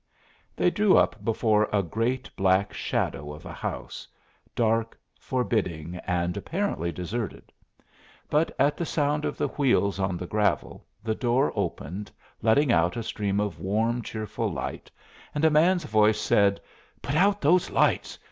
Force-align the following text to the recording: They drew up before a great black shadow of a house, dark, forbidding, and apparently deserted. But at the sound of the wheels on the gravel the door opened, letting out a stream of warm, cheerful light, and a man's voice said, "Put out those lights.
They 0.55 0.71
drew 0.71 0.97
up 0.97 1.23
before 1.23 1.69
a 1.71 1.83
great 1.83 2.27
black 2.35 2.73
shadow 2.73 3.31
of 3.31 3.45
a 3.45 3.53
house, 3.53 4.07
dark, 4.55 4.97
forbidding, 5.19 5.97
and 6.07 6.35
apparently 6.35 6.91
deserted. 6.91 7.51
But 8.27 8.49
at 8.57 8.77
the 8.77 8.83
sound 8.87 9.25
of 9.25 9.37
the 9.37 9.49
wheels 9.49 9.99
on 9.99 10.17
the 10.17 10.25
gravel 10.25 10.87
the 11.03 11.13
door 11.13 11.51
opened, 11.55 12.09
letting 12.41 12.71
out 12.71 12.97
a 12.97 13.03
stream 13.03 13.39
of 13.39 13.59
warm, 13.59 14.01
cheerful 14.01 14.51
light, 14.51 14.89
and 15.35 15.45
a 15.45 15.51
man's 15.51 15.83
voice 15.83 16.19
said, 16.19 16.59
"Put 17.03 17.13
out 17.15 17.39
those 17.39 17.69
lights. 17.69 18.17